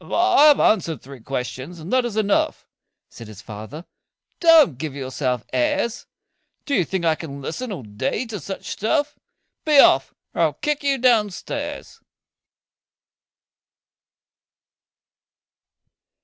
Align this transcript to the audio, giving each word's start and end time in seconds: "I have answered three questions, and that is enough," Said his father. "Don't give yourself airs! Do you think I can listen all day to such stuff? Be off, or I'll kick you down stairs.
"I 0.00 0.46
have 0.46 0.58
answered 0.58 1.00
three 1.02 1.20
questions, 1.20 1.78
and 1.78 1.92
that 1.92 2.04
is 2.04 2.16
enough," 2.16 2.66
Said 3.10 3.28
his 3.28 3.40
father. 3.40 3.84
"Don't 4.40 4.76
give 4.76 4.92
yourself 4.92 5.44
airs! 5.52 6.06
Do 6.66 6.74
you 6.74 6.84
think 6.84 7.04
I 7.04 7.14
can 7.14 7.40
listen 7.40 7.70
all 7.70 7.84
day 7.84 8.26
to 8.26 8.40
such 8.40 8.64
stuff? 8.70 9.16
Be 9.64 9.78
off, 9.78 10.12
or 10.34 10.40
I'll 10.42 10.52
kick 10.54 10.82
you 10.82 10.98
down 10.98 11.30
stairs. 11.30 12.00